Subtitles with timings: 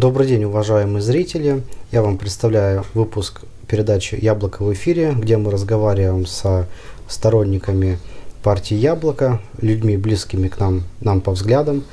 [0.00, 1.62] Добрый день, уважаемые зрители.
[1.92, 6.66] Я вам представляю выпуск передачи «Яблоко в эфире», где мы разговариваем со
[7.06, 7.98] сторонниками
[8.42, 11.84] партии «Яблоко», людьми, близкими к нам, нам по взглядам.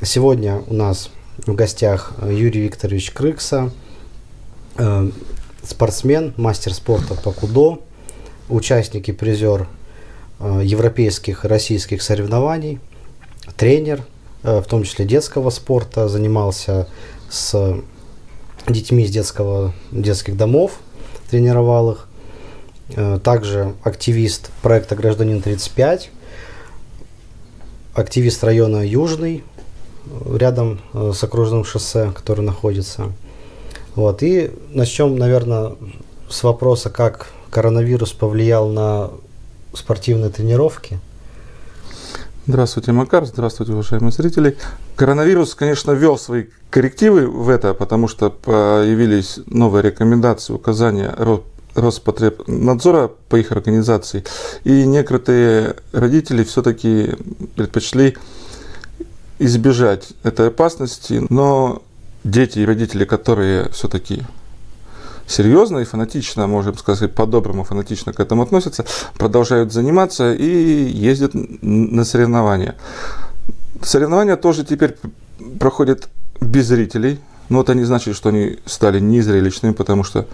[0.00, 1.10] Сегодня у нас
[1.44, 3.72] в гостях Юрий Викторович Крыкса,
[4.76, 5.10] э,
[5.64, 7.80] спортсмен, мастер спорта по кудо,
[8.48, 9.66] участник и призер
[10.38, 12.78] э, европейских и российских соревнований,
[13.56, 14.04] тренер,
[14.44, 16.86] э, в том числе детского спорта, занимался
[17.30, 17.76] с
[18.68, 20.80] детьми из детского, детских домов,
[21.30, 22.06] тренировал их.
[22.96, 26.08] Э, также активист проекта «Гражданин 35»,
[27.94, 29.44] активист района Южный,
[30.28, 33.12] рядом э, с окружным шоссе, который находится.
[33.94, 34.22] Вот.
[34.22, 35.72] И начнем, наверное,
[36.28, 39.10] с вопроса, как коронавирус повлиял на
[39.72, 40.98] спортивные тренировки–
[42.50, 43.26] Здравствуйте, Макар.
[43.26, 44.56] Здравствуйте, уважаемые зрители.
[44.96, 51.14] Коронавирус, конечно, ввел свои коррективы в это, потому что появились новые рекомендации, указания
[51.76, 54.24] Роспотребнадзора по их организации.
[54.64, 57.14] И некоторые родители все-таки
[57.54, 58.16] предпочли
[59.38, 61.82] избежать этой опасности, но
[62.24, 64.24] дети и родители, которые все-таки
[65.30, 68.84] серьезно и фанатично, можем сказать, по-доброму фанатично к этому относятся,
[69.16, 72.74] продолжают заниматься и ездят на соревнования.
[73.82, 74.96] Соревнования тоже теперь
[75.58, 76.08] проходят
[76.40, 80.26] без зрителей, но это не значит, что они стали незрелищными, потому что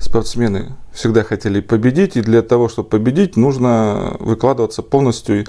[0.00, 5.46] спортсмены всегда хотели победить, и для того, чтобы победить, нужно выкладываться полностью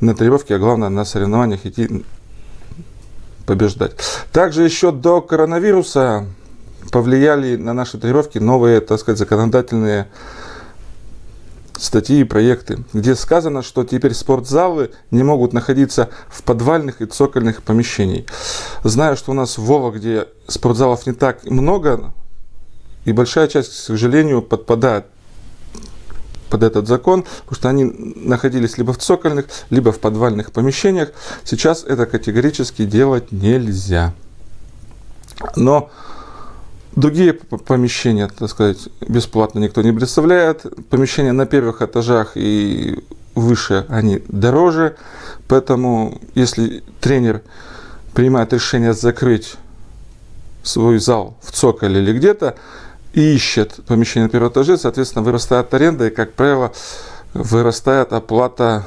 [0.00, 2.04] на тренировке, а главное на соревнованиях идти
[3.46, 3.92] побеждать.
[4.32, 6.26] Также еще до коронавируса
[6.90, 10.08] повлияли на наши тренировки новые, так сказать, законодательные
[11.80, 17.62] статьи и проекты, где сказано, что теперь спортзалы не могут находиться в подвальных и цокольных
[17.62, 18.26] помещениях.
[18.84, 22.12] Знаю, что у нас в Вова, где спортзалов не так много,
[23.04, 25.06] и большая часть, к сожалению, подпадает
[26.50, 31.12] под этот закон, потому что они находились либо в цокольных, либо в подвальных помещениях.
[31.44, 34.12] Сейчас это категорически делать нельзя.
[35.56, 35.90] Но
[36.96, 40.66] Другие помещения, так сказать, бесплатно никто не представляет.
[40.88, 44.96] Помещения на первых этажах и выше, они дороже.
[45.46, 47.42] Поэтому, если тренер
[48.12, 49.54] принимает решение закрыть
[50.62, 52.56] свой зал в цоколе или где-то,
[53.12, 56.72] и ищет помещение на первом этаже, соответственно, вырастает аренда, и, как правило,
[57.34, 58.86] вырастает оплата,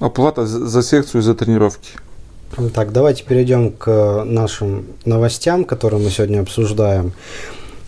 [0.00, 1.90] оплата за секцию, за тренировки.
[2.56, 7.12] Так, давайте перейдем к нашим новостям, которые мы сегодня обсуждаем.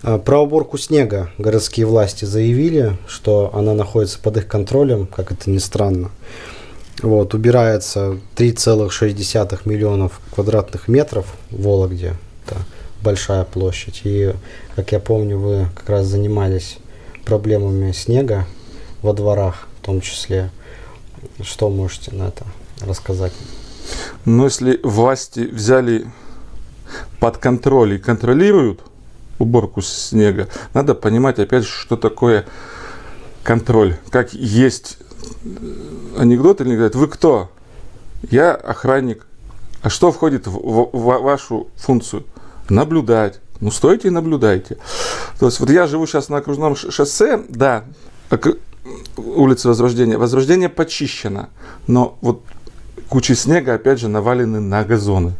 [0.04, 5.50] А, про уборку снега городские власти заявили, что она находится под их контролем, как это
[5.50, 6.12] ни странно.
[7.02, 12.14] Вот, убирается 3,6 миллионов квадратных метров в Вологде.
[12.46, 12.58] Это
[13.02, 14.02] большая площадь.
[14.04, 14.32] И,
[14.76, 16.78] как я помню, вы как раз занимались
[17.24, 18.46] проблемами снега
[19.02, 20.50] во дворах в том числе.
[21.42, 22.44] Что можете на это
[22.80, 23.32] рассказать?
[24.24, 26.06] Но если власти взяли
[27.20, 28.80] под контроль и контролируют
[29.38, 32.46] уборку снега, надо понимать опять, что такое
[33.42, 33.96] контроль.
[34.10, 34.98] Как есть
[36.16, 37.50] анекдот или говорят, вы кто?
[38.30, 39.26] Я охранник.
[39.82, 42.24] А что входит в, в, в вашу функцию?
[42.68, 43.40] Наблюдать.
[43.60, 44.78] Ну, стойте и наблюдайте.
[45.38, 47.84] То есть, вот я живу сейчас на окружном шоссе, да,
[49.16, 50.18] улица Возрождения.
[50.18, 51.48] Возрождение почищено.
[51.86, 52.42] Но вот
[53.12, 55.34] кучи снега, опять же, навалены на газоны.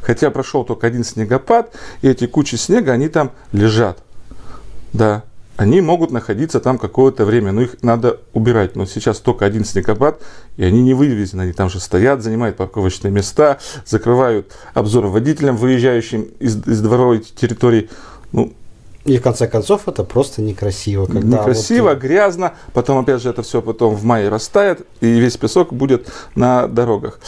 [0.00, 3.98] Хотя прошел только один снегопад, и эти кучи снега, они там лежат.
[4.94, 5.24] Да,
[5.58, 8.76] они могут находиться там какое-то время, но их надо убирать.
[8.76, 10.22] Но сейчас только один снегопад,
[10.56, 11.42] и они не вывезены.
[11.42, 17.90] Они там же стоят, занимают парковочные места, закрывают обзор водителям, выезжающим из, из дворовой территории.
[18.32, 18.54] Ну,
[19.04, 21.06] и в конце концов это просто некрасиво.
[21.06, 21.98] Когда некрасиво, вот...
[21.98, 26.66] грязно, потом опять же это все потом в мае растает, и весь песок будет на
[26.66, 27.20] дорогах.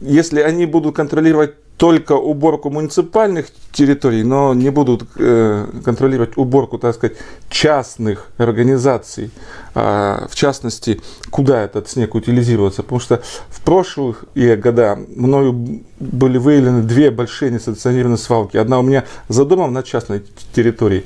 [0.00, 6.94] Если они будут контролировать только уборку муниципальных территорий, но не будут э, контролировать уборку, так
[6.94, 7.16] сказать,
[7.48, 9.30] частных организаций,
[9.74, 11.00] э, в частности,
[11.30, 12.82] куда этот снег утилизируется.
[12.82, 18.56] Потому что в прошлые года мною были выявлены две большие несанкционированные свалки.
[18.56, 20.22] Одна у меня за домом на частной
[20.54, 21.04] территории.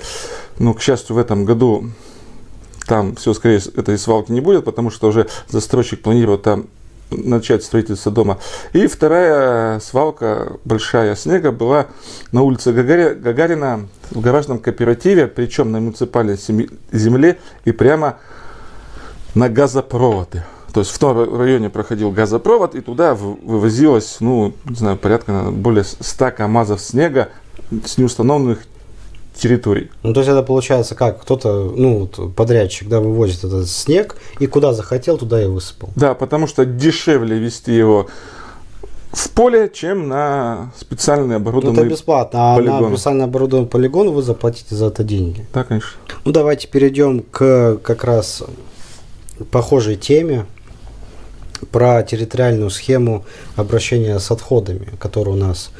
[0.58, 1.90] Но, к счастью, в этом году
[2.86, 6.66] там все, скорее, этой свалки не будет, потому что уже застройщик планирует там
[7.10, 8.38] начать строительство дома.
[8.72, 11.86] И вторая свалка большая снега была
[12.32, 16.38] на улице Гагарина в гаражном кооперативе, причем на муниципальной
[16.92, 18.18] земле и прямо
[19.34, 20.44] на газопроводы.
[20.72, 25.84] То есть в том районе проходил газопровод, и туда вывозилось, ну, не знаю, порядка более
[25.84, 27.30] 100 КАМАЗов снега
[27.84, 28.58] с неустановленных
[29.36, 29.90] территорий.
[30.02, 31.22] Ну, то есть это получается как?
[31.22, 35.90] Кто-то, ну, подрядчик, да, вывозит этот снег, и куда захотел, туда и высыпал.
[35.96, 38.08] Да, потому что дешевле вести его
[39.12, 44.22] в поле, чем на специальный оборудованный ну, это бесплатно, а на специально оборудованный полигон вы
[44.22, 45.46] заплатите за это деньги.
[45.54, 45.92] Да, конечно.
[46.24, 48.42] Ну, давайте перейдем к как раз
[49.50, 50.46] похожей теме
[51.72, 53.24] про территориальную схему
[53.56, 55.70] обращения с отходами, которую у нас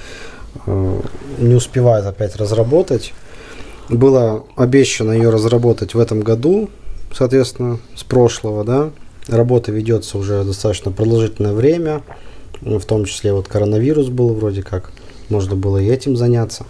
[0.67, 1.01] э,
[1.39, 3.13] не успевают опять разработать.
[3.89, 6.69] Было обещано ее разработать в этом году,
[7.13, 8.91] соответственно, с прошлого, да.
[9.29, 12.03] Работа ведется уже достаточно продолжительное время,
[12.61, 14.91] в том числе вот коронавирус был вроде как,
[15.29, 16.65] можно было и этим заняться.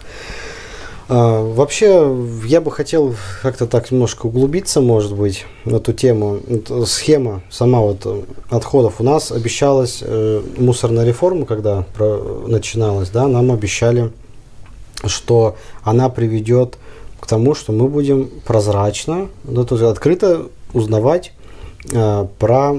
[1.09, 2.15] А, вообще,
[2.45, 6.39] я бы хотел как-то так немножко углубиться, может быть, в эту тему.
[6.85, 13.51] Схема сама вот отходов у нас обещалась э, мусорная реформа, когда про, начиналась, да, нам
[13.51, 14.11] обещали,
[15.05, 16.77] что она приведет
[17.19, 21.33] к тому, что мы будем прозрачно, да, то есть открыто узнавать
[21.91, 22.75] э, про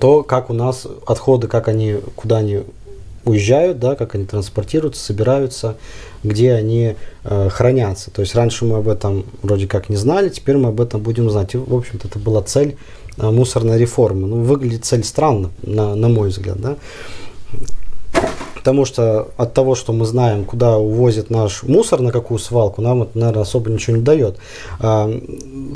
[0.00, 2.62] то, как у нас отходы, как они, куда они
[3.24, 5.76] уезжают, да, как они транспортируются, собираются,
[6.22, 8.10] где они э, хранятся.
[8.10, 11.30] То есть раньше мы об этом вроде как не знали, теперь мы об этом будем
[11.30, 11.54] знать.
[11.54, 12.76] И, в общем-то, это была цель
[13.16, 14.26] э, мусорной реформы.
[14.26, 16.76] Ну, выглядит цель странно, на, на мой взгляд, да.
[18.64, 23.02] Потому что от того, что мы знаем, куда увозит наш мусор, на какую свалку, нам
[23.02, 24.38] это, наверное, особо ничего не дает.
[24.80, 25.12] А,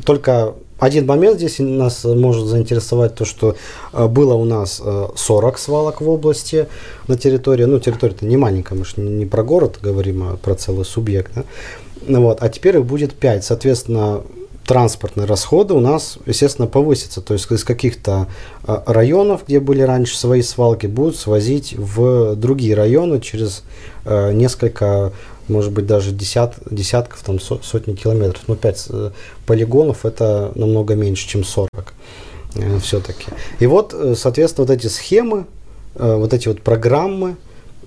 [0.06, 3.56] только один момент здесь нас может заинтересовать то, что
[3.92, 4.80] э, было у нас
[5.16, 6.66] 40 э, свалок в области
[7.08, 10.86] на территории, ну территория-то не маленькая, мы же не про город говорим, а про целый
[10.86, 11.44] субъект, да?
[12.06, 14.22] ну, вот, а теперь их будет 5, соответственно,
[14.68, 17.20] транспортные расходы у нас, естественно, повысятся.
[17.20, 18.28] То есть из каких-то
[18.66, 23.64] э, районов, где были раньше свои свалки, будут свозить в другие районы через
[24.04, 25.12] несколько
[25.48, 28.42] может быть, даже десят, десятков, там, сотни километров.
[28.46, 29.10] Но 5 э,
[29.46, 31.94] полигонов это намного меньше, чем 40
[32.54, 33.26] э, все-таки.
[33.58, 35.46] И вот, э, соответственно, вот эти схемы,
[35.94, 37.36] вот эти вот программы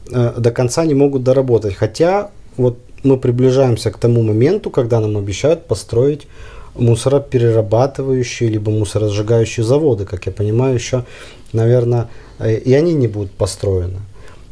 [0.10, 1.76] до конца не могут доработать.
[1.76, 6.28] Хотя вот мы приближаемся к тому моменту, когда нам обещают построить
[6.76, 11.06] мусороперерабатывающие либо мусоросжигающие заводы, как я понимаю, еще,
[11.54, 12.10] наверное,
[12.40, 14.00] и они не будут построены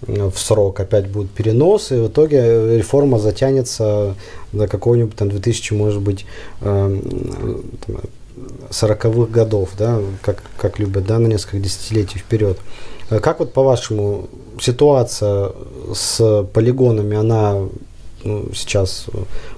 [0.02, 4.16] в срок, опять будет перенос, и в итоге реформа затянется
[4.54, 6.26] до какого-нибудь там 2000, может быть,
[6.62, 12.58] 40-х эм, годов, да, как, как любят, да, на несколько десятилетий вперед.
[13.10, 14.30] Как вот по-вашему
[14.62, 15.52] ситуация
[15.94, 17.68] с полигонами, она
[18.24, 19.08] ну, сейчас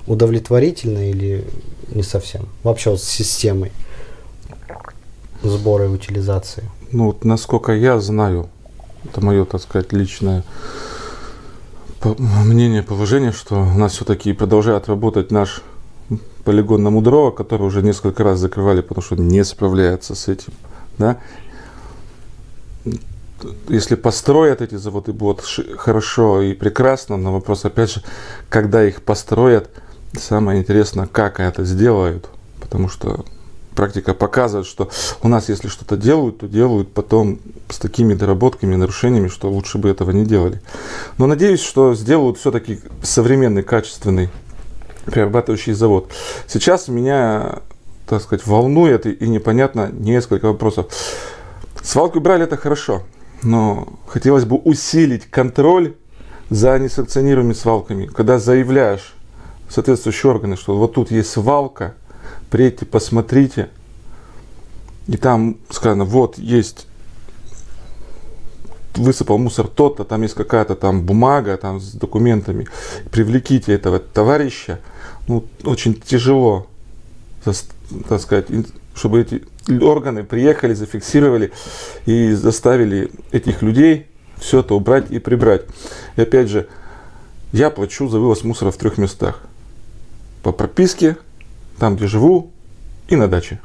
[0.07, 1.43] удовлетворительна или
[1.91, 2.47] не совсем?
[2.63, 3.71] Вообще вот с системой
[5.43, 6.69] сбора и утилизации?
[6.91, 8.49] Ну, вот, насколько я знаю,
[9.05, 10.43] это мое, так сказать, личное
[12.03, 15.61] мнение, положение, что у нас все-таки продолжает работать наш
[16.43, 20.53] полигон на Мудрова, который уже несколько раз закрывали, потому что не справляется с этим.
[20.97, 21.17] Да?
[23.69, 25.41] Если построят эти заводы, будет
[25.77, 28.03] хорошо и прекрасно, но вопрос, опять же,
[28.49, 29.69] когда их построят,
[30.17, 32.29] самое интересное, как это сделают,
[32.59, 33.25] потому что
[33.75, 34.89] практика показывает, что
[35.23, 39.89] у нас, если что-то делают, то делают потом с такими доработками, нарушениями, что лучше бы
[39.89, 40.61] этого не делали.
[41.17, 44.29] Но надеюсь, что сделают все-таки современный, качественный
[45.05, 46.11] перерабатывающий завод.
[46.47, 47.59] Сейчас меня,
[48.07, 50.87] так сказать, волнует и, непонятно несколько вопросов.
[51.81, 53.03] Свалку брали это хорошо,
[53.41, 55.95] но хотелось бы усилить контроль
[56.49, 58.05] за несанкционируемыми свалками.
[58.05, 59.15] Когда заявляешь
[59.71, 61.95] соответствующие органы, что вот тут есть свалка,
[62.49, 63.69] приедьте, посмотрите.
[65.07, 66.87] И там сказано, вот есть
[68.95, 72.67] высыпал мусор тот-то, там есть какая-то там бумага там с документами,
[73.09, 74.79] привлеките этого товарища.
[75.27, 76.67] Ну, очень тяжело,
[77.43, 78.47] так сказать,
[78.93, 79.43] чтобы эти
[79.81, 81.51] органы приехали, зафиксировали
[82.05, 85.63] и заставили этих людей все это убрать и прибрать.
[86.15, 86.67] И опять же,
[87.53, 89.41] я плачу за вывоз мусора в трех местах.
[90.43, 91.17] По прописке,
[91.79, 92.51] там, где живу,
[93.09, 93.59] и на даче.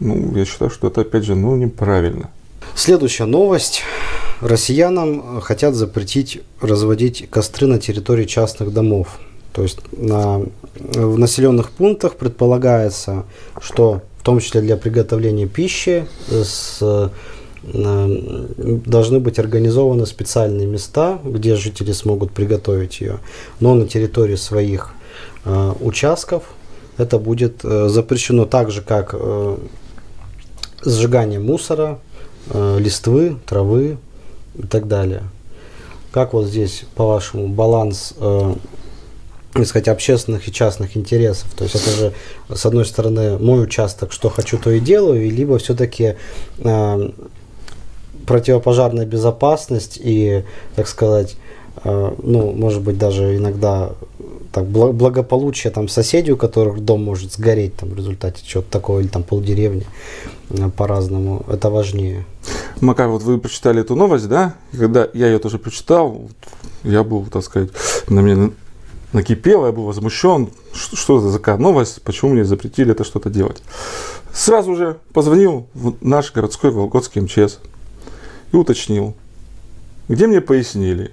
[0.00, 2.30] Ну, я считаю, что это, опять же, ну, неправильно.
[2.74, 3.82] Следующая новость.
[4.40, 9.18] Россиянам хотят запретить разводить костры на территории частных домов.
[9.52, 10.42] То есть на,
[10.76, 13.24] в населенных пунктах предполагается,
[13.60, 17.08] что в том числе для приготовления пищи с, э,
[17.64, 23.18] должны быть организованы специальные места, где жители смогут приготовить ее,
[23.58, 24.92] но на территории своих
[25.44, 26.44] участков
[26.98, 29.56] это будет э, запрещено так же, как э,
[30.84, 32.00] сжигание мусора,
[32.50, 33.98] э, листвы, травы
[34.56, 35.22] и так далее.
[36.10, 38.54] Как вот здесь, по-вашему, баланс э,
[39.52, 41.52] так сказать, общественных и частных интересов.
[41.56, 42.12] То есть это же,
[42.52, 46.16] с одной стороны, мой участок, что хочу, то и делаю, и либо все-таки
[46.58, 47.10] э,
[48.26, 51.36] противопожарная безопасность и, так сказать,
[51.84, 53.92] э, ну, может быть, даже иногда
[54.52, 59.08] так, благополучие там соседей, у которых дом может сгореть там, в результате чего-то такого, или
[59.08, 59.86] там полдеревни
[60.50, 62.24] э, по-разному, это важнее.
[62.80, 64.54] Макар, вот вы прочитали эту новость, да?
[64.76, 66.28] Когда я ее тоже прочитал,
[66.84, 67.70] я был, так сказать,
[68.08, 68.50] на меня
[69.12, 73.62] накипело, я был возмущен, что, что это за новость, почему мне запретили это что-то делать.
[74.32, 77.58] Сразу же позвонил в наш городской Вологодский МЧС
[78.52, 79.14] и уточнил,
[80.08, 81.12] где мне пояснили,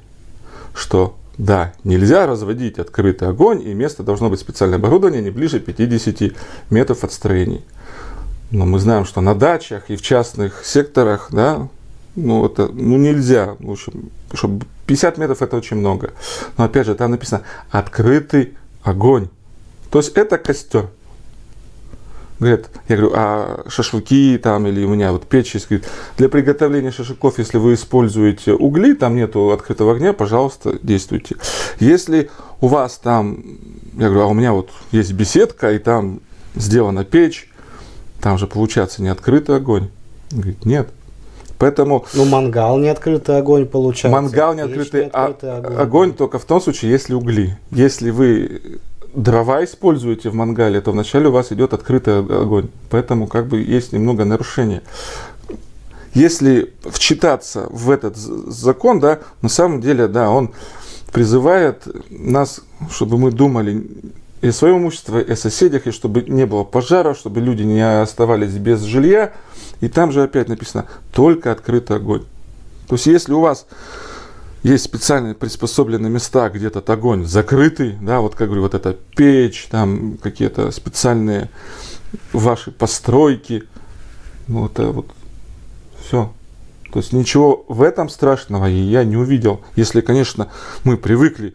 [0.73, 6.33] что да, нельзя разводить открытый огонь, и место должно быть специальное оборудование не ближе 50
[6.69, 7.63] метров от строений.
[8.51, 11.67] Но мы знаем, что на дачах и в частных секторах, да,
[12.15, 13.55] ну, это, ну, нельзя.
[13.59, 16.13] В общем, чтобы 50 метров это очень много.
[16.57, 19.27] Но опять же, там написано открытый огонь.
[19.91, 20.89] То есть это костер.
[22.39, 25.69] Говорят, я говорю, а шашлыки там или у меня вот печь есть.
[25.69, 25.87] Говорит,
[26.17, 31.37] для приготовления шашлыков, если вы используете угли, там нету открытого огня, пожалуйста, действуйте.
[31.79, 33.43] Если у вас там,
[33.97, 36.19] я говорю, а у меня вот есть беседка, и там
[36.55, 37.49] сделана печь,
[38.21, 39.89] там же получается не открытый огонь.
[40.31, 40.89] Говорит, нет.
[41.57, 42.05] Поэтому...
[42.13, 44.09] Ну, мангал не открытый огонь получается.
[44.09, 45.77] Мангал не открытый, не открытый а, огонь.
[45.77, 47.57] огонь только в том случае, если угли.
[47.71, 48.79] Если вы
[49.15, 52.69] дрова используете в мангале, то вначале у вас идет открытый огонь.
[52.89, 54.83] Поэтому как бы есть немного нарушения.
[56.13, 60.53] Если вчитаться в этот закон, да, на самом деле, да, он
[61.11, 63.87] призывает нас, чтобы мы думали
[64.41, 68.01] и о своем имуществе, и о соседях, и чтобы не было пожара, чтобы люди не
[68.01, 69.33] оставались без жилья.
[69.81, 72.23] И там же опять написано только открытый огонь.
[72.87, 73.65] То есть если у вас
[74.71, 79.67] есть специальные приспособленные места, где этот огонь закрытый, да, вот как говорю, вот эта печь,
[79.69, 81.51] там какие-то специальные
[82.33, 83.63] ваши постройки,
[84.47, 85.05] ну это вот
[86.03, 86.33] все.
[86.91, 89.61] То есть ничего в этом страшного я не увидел.
[89.75, 90.49] Если, конечно,
[90.83, 91.53] мы привыкли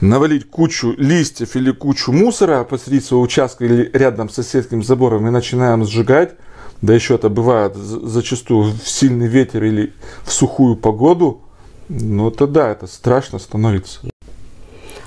[0.00, 5.30] навалить кучу листьев или кучу мусора посреди своего участка или рядом с соседским забором и
[5.30, 6.34] начинаем сжигать,
[6.80, 9.92] да еще это бывает зачастую в сильный ветер или
[10.24, 11.42] в сухую погоду,
[12.00, 14.00] ну это да, это страшно становится.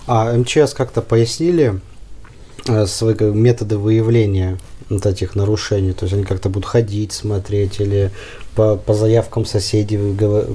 [0.08, 1.82] А МЧС как-то пояснили
[2.68, 5.94] э, свои методы выявления вот этих нарушений?
[5.94, 8.12] То есть они как-то будут ходить, смотреть или
[8.55, 9.97] по, по заявкам соседей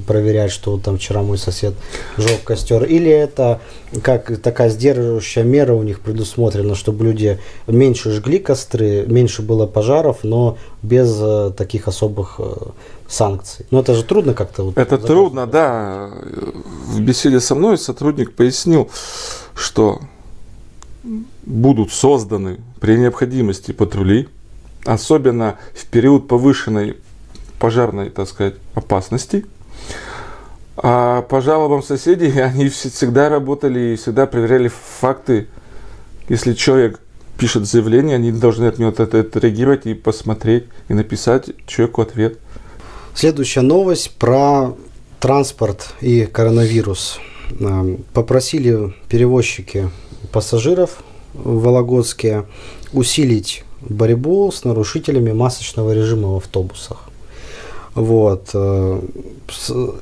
[0.06, 1.74] проверять, что там вчера мой сосед
[2.16, 2.84] жег костер?
[2.84, 3.60] Или это
[4.02, 10.18] как такая сдерживающая мера у них предусмотрена, чтобы люди меньше жгли костры, меньше было пожаров,
[10.22, 12.52] но без э, таких особых э,
[13.08, 13.66] санкций.
[13.70, 14.64] Но это же трудно как-то.
[14.64, 16.10] Вот это трудно, да.
[16.86, 18.88] В беседе со мной сотрудник пояснил,
[19.54, 20.00] что
[21.44, 24.28] будут созданы при необходимости патрули,
[24.84, 26.96] особенно в период повышенной
[27.60, 29.44] пожарной, так сказать, опасности.
[30.76, 34.68] А по жалобам соседей они всегда работали и всегда проверяли
[35.00, 35.46] факты.
[36.28, 36.98] Если человек
[37.38, 42.38] пишет заявление, они должны от него отреагировать и посмотреть, и написать человеку ответ.
[43.14, 44.74] Следующая новость про
[45.20, 47.18] транспорт и коронавирус.
[47.58, 49.90] Эм, попросили перевозчики
[50.32, 51.02] пассажиров
[51.34, 52.46] вологодские
[52.92, 57.09] усилить борьбу с нарушителями масочного режима в автобусах.
[57.94, 58.50] Вот.
[58.54, 59.00] Э,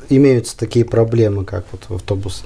[0.08, 2.44] имеются такие проблемы, как вот автобус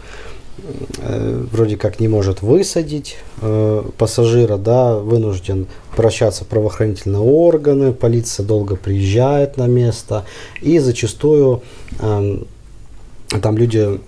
[0.98, 8.76] Э, вроде как не может высадить э, пассажира, да, вынужден прощаться правоохранительные органы, полиция долго
[8.76, 10.24] приезжает на место,
[10.60, 11.62] и зачастую
[11.98, 14.00] там люди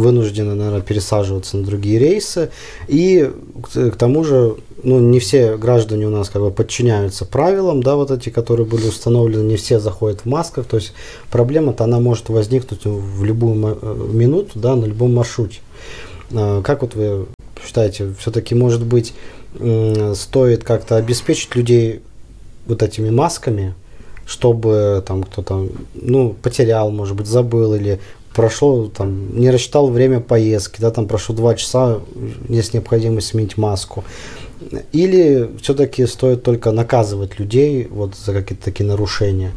[0.00, 2.50] вынуждены, наверное, пересаживаться на другие рейсы.
[2.88, 3.30] И
[3.62, 8.10] к, тому же, ну, не все граждане у нас как бы подчиняются правилам, да, вот
[8.10, 10.66] эти, которые были установлены, не все заходят в масках.
[10.66, 10.92] То есть
[11.30, 15.60] проблема-то она может возникнуть в любую э, минуту, да, на любом маршруте.
[16.32, 17.26] А, как вот вы
[17.64, 19.12] считаете, все-таки, может быть,
[20.14, 22.00] стоит как-то обеспечить людей
[22.66, 23.74] вот этими масками,
[24.24, 28.00] чтобы там кто-то, ну, потерял, может быть, забыл или
[28.40, 32.00] прошло, там, не рассчитал время поездки, да, там прошло два часа,
[32.48, 34.02] есть необходимость сменить маску.
[34.92, 39.52] Или все-таки стоит только наказывать людей вот за какие-то такие нарушения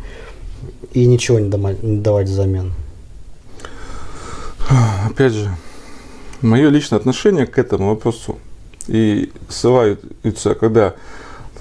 [0.92, 2.74] и ничего не, дома, не давать взамен?
[5.10, 5.56] Опять же,
[6.42, 8.38] мое личное отношение к этому вопросу
[8.88, 10.94] и ссылаются, когда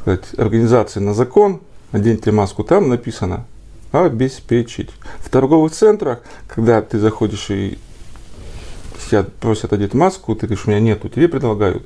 [0.01, 1.61] сказать, организации на закон,
[1.93, 3.47] оденьте маску, там написано
[3.93, 4.91] обеспечить.
[5.19, 7.79] В торговых центрах, когда ты заходишь и
[9.13, 11.85] тебя просят одеть маску, ты говоришь, у меня нету, тебе предлагают.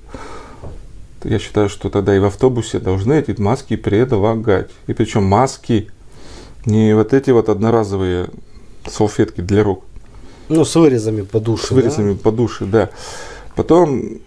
[1.25, 4.71] Я считаю, что тогда и в автобусе должны эти маски предлагать.
[4.87, 5.91] И причем маски,
[6.65, 8.29] не вот эти вот одноразовые
[8.89, 9.85] салфетки для рук.
[10.49, 11.67] Ну, с вырезами по душе.
[11.67, 12.19] С вырезами да?
[12.23, 12.91] по душе, да.
[13.57, 14.21] Потом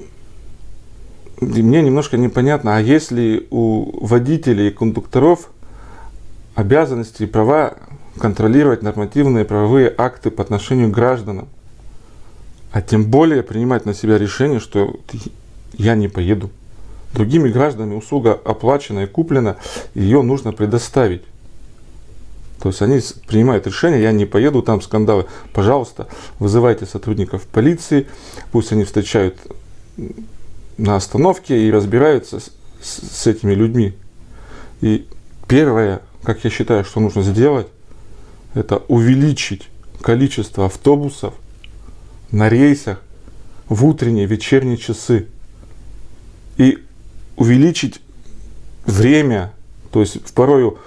[1.39, 5.51] мне немножко непонятно, а если у водителей и кондукторов
[6.59, 7.75] обязанности и права
[8.19, 11.47] контролировать нормативные правовые акты по отношению к гражданам,
[12.71, 14.99] а тем более принимать на себя решение, что
[15.73, 16.49] я не поеду.
[17.13, 19.55] Другими гражданами услуга оплачена и куплена,
[19.95, 21.23] ее нужно предоставить.
[22.61, 25.25] То есть они принимают решение, я не поеду, там скандалы.
[25.53, 26.07] Пожалуйста,
[26.39, 28.05] вызывайте сотрудников полиции,
[28.51, 29.37] пусть они встречают
[30.77, 32.51] на остановке и разбираются с,
[32.81, 33.93] с этими людьми.
[34.81, 35.07] И
[35.47, 37.67] первое, как я считаю, что нужно сделать,
[38.53, 39.69] это увеличить
[40.01, 41.33] количество автобусов
[42.31, 43.01] на рейсах
[43.67, 45.27] в утренние, вечерние часы.
[46.57, 46.79] И
[47.37, 48.01] увеличить
[48.85, 49.53] время,
[49.91, 50.79] то есть в порою,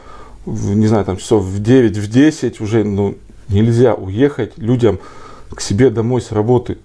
[0.45, 3.17] не знаю, там часов в 9, в 10 уже ну,
[3.49, 4.99] нельзя уехать людям
[5.51, 6.79] к себе домой с работы.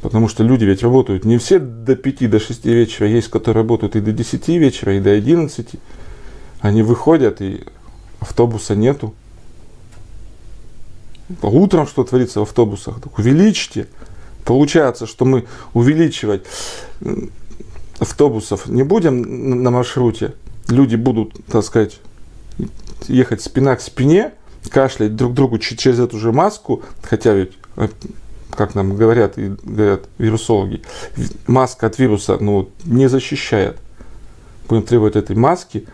[0.00, 3.96] Потому что люди ведь работают не все до 5, до 6 вечера, есть, которые работают
[3.96, 5.68] и до 10 вечера, и до 11.
[6.60, 7.64] Они выходят, и
[8.20, 9.14] автобуса нету.
[11.42, 13.00] Утром что творится в автобусах?
[13.00, 13.86] Так увеличьте.
[14.44, 16.42] Получается, что мы увеличивать
[17.98, 20.34] автобусов не будем на маршруте.
[20.68, 22.00] Люди будут, так сказать,
[23.06, 24.32] ехать спина к спине,
[24.70, 27.88] кашлять друг другу через эту же маску, хотя ведь э,
[28.50, 30.82] как нам говорят и говорят вирусологи,
[31.46, 33.78] маска от вируса ну, не защищает.
[34.68, 35.86] Будем требовать этой маски,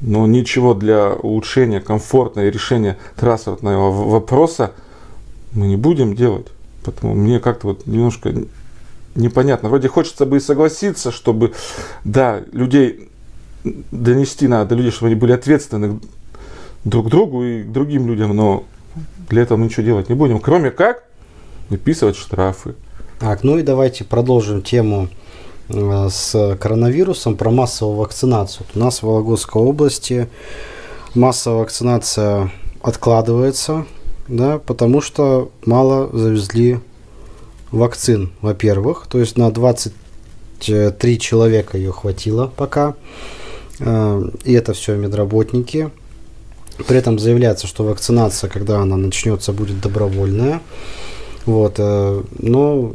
[0.00, 4.72] но ничего для улучшения комфорта и решения транспортного вопроса
[5.52, 6.46] мы не будем делать.
[6.84, 8.32] Поэтому мне как-то вот немножко
[9.14, 9.68] непонятно.
[9.68, 11.52] Вроде хочется бы и согласиться, чтобы,
[12.04, 13.08] да, людей
[13.64, 16.00] донести надо до людей, чтобы они были ответственны
[16.84, 18.64] друг другу и другим людям, но
[19.28, 21.04] для этого мы ничего делать не будем, кроме как
[21.68, 22.74] выписывать штрафы.
[23.18, 25.08] Так, ну и давайте продолжим тему
[25.70, 28.66] с коронавирусом про массовую вакцинацию.
[28.74, 30.28] У нас в Вологодской области
[31.14, 32.50] массовая вакцинация
[32.82, 33.86] откладывается,
[34.28, 36.80] да, потому что мало завезли
[37.70, 39.06] вакцин, во-первых.
[39.08, 42.94] То есть на 23 человека ее хватило пока.
[43.78, 45.90] Э, и это все медработники.
[46.86, 50.60] При этом заявляется, что вакцинация, когда она начнется, будет добровольная.
[51.46, 52.94] Вот, э, но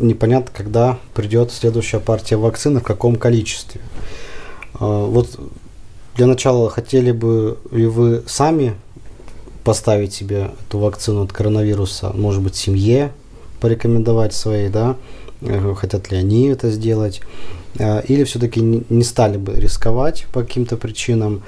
[0.00, 3.80] непонятно, когда придет следующая партия вакцины, в каком количестве.
[4.74, 5.38] Э, вот
[6.14, 8.74] для начала хотели бы ли вы сами
[9.64, 13.12] поставить себе эту вакцину от коронавируса, может быть, семье
[13.60, 14.96] порекомендовать своей, да,
[15.40, 17.20] э, хотят ли они это сделать,
[18.08, 21.42] или все-таки не стали бы рисковать по каким-то причинам,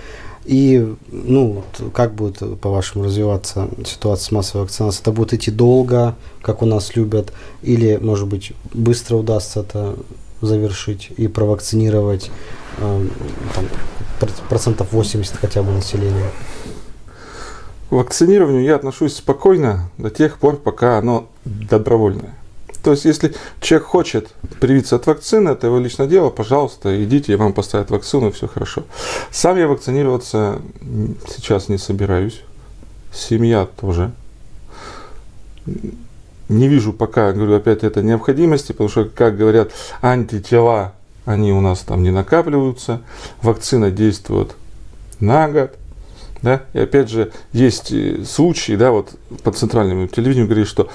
[0.48, 5.02] и, ну, как будет, по-вашему, развиваться ситуация с массовой вакцинацией?
[5.02, 9.96] Это будет идти долго, как у нас любят, или, может быть, быстро удастся это
[10.40, 12.30] завершить и провакцинировать
[12.78, 13.06] э,
[13.54, 16.30] там, процентов 80 хотя бы населения?
[17.90, 22.34] К вакцинированию я отношусь спокойно до тех пор, пока оно добровольное.
[22.82, 24.28] То есть, если человек хочет
[24.60, 28.84] привиться от вакцины, это его личное дело, пожалуйста, идите, вам поставят вакцину, все хорошо.
[29.30, 30.60] Сам я вакцинироваться
[31.28, 32.42] сейчас не собираюсь.
[33.12, 34.12] Семья тоже.
[36.48, 41.80] Не вижу пока, говорю, опять это необходимости, потому что, как говорят, антитела, они у нас
[41.80, 43.02] там не накапливаются.
[43.42, 44.54] Вакцина действует
[45.20, 45.74] на год.
[46.40, 46.62] Да?
[46.72, 49.10] И опять же, есть э, случаи, да, вот
[49.42, 50.88] по центральному телевидению говорит, что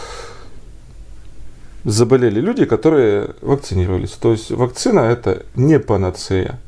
[1.85, 4.11] заболели люди, которые вакцинировались.
[4.11, 6.59] То есть вакцина это не панацея.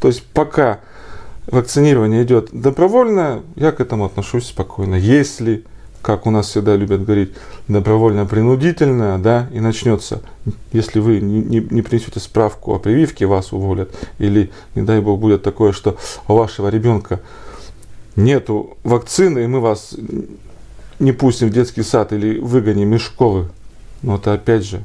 [0.00, 0.80] То есть пока
[1.46, 4.94] вакцинирование идет добровольно, я к этому отношусь спокойно.
[4.94, 5.64] Если,
[6.02, 7.32] как у нас всегда любят говорить,
[7.68, 10.22] добровольно-принудительно, да, и начнется,
[10.72, 15.18] если вы не, не, не принесете справку о прививке, вас уволят, или, не дай бог,
[15.18, 15.96] будет такое, что
[16.28, 17.20] у вашего ребенка
[18.16, 19.96] нету вакцины, и мы вас
[20.98, 23.48] не пустим в детский сад или выгоним из школы,
[24.04, 24.84] но это опять же,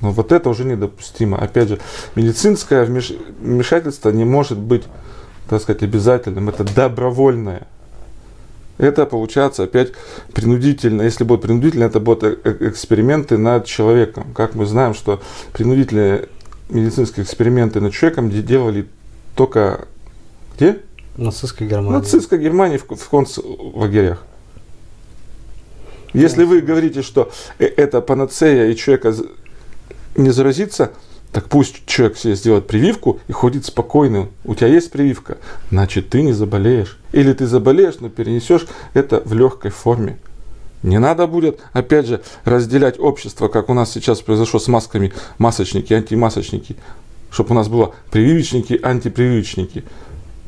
[0.00, 1.38] но вот это уже недопустимо.
[1.38, 1.78] Опять же,
[2.14, 4.84] медицинское вмешательство не может быть,
[5.48, 6.48] так сказать, обязательным.
[6.48, 7.66] Это добровольное.
[8.78, 9.92] Это получается опять
[10.32, 11.02] принудительно.
[11.02, 14.32] Если будет принудительно, это будут э, э, эксперименты над человеком.
[14.34, 15.20] Как мы знаем, что
[15.52, 16.28] принудительные
[16.70, 18.86] медицинские эксперименты над человеком делали
[19.34, 19.86] только
[20.56, 20.78] где?
[21.16, 21.98] Нацистской Германии.
[21.98, 24.22] Нацистской Германии в, в концлагерях.
[26.12, 29.14] Если вы говорите, что э, это панацея и человека
[30.16, 30.92] не заразится,
[31.32, 34.28] так пусть человек себе сделает прививку и ходит спокойно.
[34.44, 35.38] У тебя есть прививка,
[35.70, 36.98] значит ты не заболеешь.
[37.12, 40.18] Или ты заболеешь, но перенесешь это в легкой форме.
[40.82, 45.92] Не надо будет, опять же, разделять общество, как у нас сейчас произошло с масками, масочники,
[45.92, 46.76] антимасочники,
[47.30, 49.84] чтобы у нас было прививочники, антипрививочники.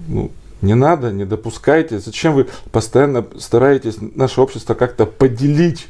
[0.09, 1.98] Ну, не надо, не допускайте.
[1.98, 5.88] Зачем вы постоянно стараетесь наше общество как-то поделить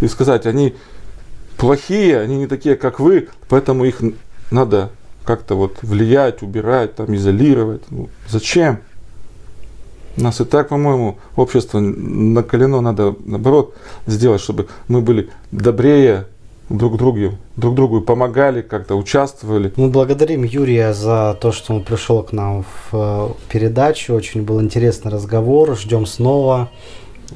[0.00, 0.74] и сказать, они
[1.56, 4.00] плохие, они не такие, как вы, поэтому их
[4.50, 4.90] надо
[5.24, 7.82] как-то вот влиять, убирать, там, изолировать.
[7.90, 8.80] Ну, зачем?
[10.16, 13.74] У нас и так, по-моему, общество наколено, надо наоборот
[14.06, 16.26] сделать, чтобы мы были добрее
[16.72, 19.72] друг другу, друг другу помогали, как-то участвовали.
[19.76, 24.14] Мы благодарим Юрия за то, что он пришел к нам в э, передачу.
[24.14, 25.76] Очень был интересный разговор.
[25.76, 26.70] Ждем снова.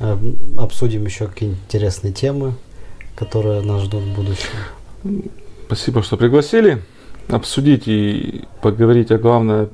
[0.00, 0.16] Э,
[0.56, 2.54] обсудим еще какие-нибудь интересные темы,
[3.14, 5.28] которые нас ждут в будущем.
[5.66, 6.82] Спасибо, что пригласили.
[7.28, 9.68] Обсудить и поговорить, а главное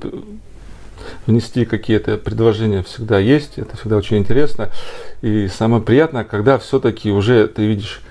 [1.27, 4.69] внести какие-то предложения всегда есть, это всегда очень интересно.
[5.21, 8.01] И самое приятное, когда все-таки уже ты видишь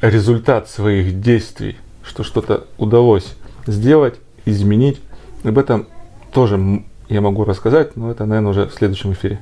[0.00, 3.34] результат своих действий, что что-то удалось
[3.66, 5.00] сделать, изменить.
[5.44, 5.88] Об этом
[6.32, 9.40] тоже я могу рассказать, но это, наверное, уже в следующем эфире.